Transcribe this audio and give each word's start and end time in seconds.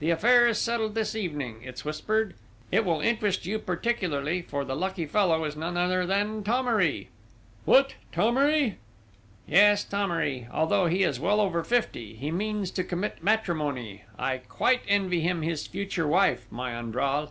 The 0.00 0.10
affair 0.10 0.46
is 0.48 0.58
settled 0.58 0.94
this 0.94 1.14
evening, 1.16 1.62
it's 1.62 1.82
whispered. 1.82 2.34
It 2.70 2.84
will 2.84 3.00
interest 3.00 3.46
you 3.46 3.58
particularly, 3.58 4.42
for 4.42 4.66
the 4.66 4.76
lucky 4.76 5.06
fellow 5.06 5.44
is 5.44 5.56
none 5.56 5.78
other 5.78 6.04
than 6.04 6.42
Thomery!" 6.44 7.08
"What! 7.64 7.94
Thomery?" 8.12 8.76
"Yes, 9.48 9.82
Thomery! 9.82 10.46
Although 10.52 10.88
he 10.88 11.04
is 11.04 11.18
well 11.18 11.40
over 11.40 11.64
fifty, 11.64 12.16
he 12.16 12.30
means 12.30 12.70
to 12.72 12.84
commit 12.84 13.24
matrimony! 13.24 14.04
I 14.18 14.42
quite 14.46 14.82
envy 14.88 15.22
him 15.22 15.40
his 15.40 15.66
future 15.66 16.06
wife, 16.06 16.44
my 16.50 16.72
Andral! 16.72 17.30